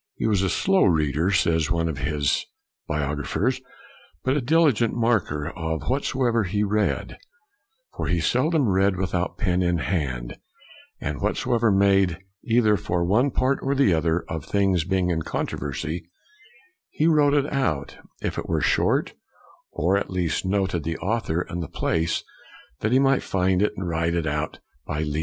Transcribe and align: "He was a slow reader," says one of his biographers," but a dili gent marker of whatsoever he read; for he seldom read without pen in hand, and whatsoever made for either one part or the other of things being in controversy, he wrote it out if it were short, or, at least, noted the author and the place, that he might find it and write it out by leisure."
"He 0.20 0.28
was 0.28 0.42
a 0.42 0.48
slow 0.48 0.84
reader," 0.84 1.32
says 1.32 1.68
one 1.68 1.88
of 1.88 1.98
his 1.98 2.46
biographers," 2.86 3.60
but 4.22 4.36
a 4.36 4.40
dili 4.40 4.72
gent 4.72 4.94
marker 4.94 5.48
of 5.48 5.88
whatsoever 5.90 6.44
he 6.44 6.62
read; 6.62 7.18
for 7.96 8.06
he 8.06 8.20
seldom 8.20 8.68
read 8.68 8.94
without 8.94 9.36
pen 9.38 9.60
in 9.60 9.78
hand, 9.78 10.36
and 11.00 11.20
whatsoever 11.20 11.72
made 11.72 12.12
for 12.12 12.18
either 12.44 12.76
one 12.76 13.32
part 13.32 13.58
or 13.60 13.74
the 13.74 13.92
other 13.92 14.22
of 14.28 14.44
things 14.44 14.84
being 14.84 15.10
in 15.10 15.22
controversy, 15.22 16.08
he 16.88 17.08
wrote 17.08 17.34
it 17.34 17.52
out 17.52 17.98
if 18.22 18.38
it 18.38 18.48
were 18.48 18.60
short, 18.60 19.14
or, 19.72 19.96
at 19.96 20.10
least, 20.10 20.46
noted 20.46 20.84
the 20.84 20.96
author 20.98 21.40
and 21.48 21.60
the 21.60 21.66
place, 21.66 22.22
that 22.82 22.92
he 22.92 23.00
might 23.00 23.20
find 23.24 23.60
it 23.60 23.72
and 23.76 23.88
write 23.88 24.14
it 24.14 24.28
out 24.28 24.60
by 24.86 25.00
leisure." 25.02 25.20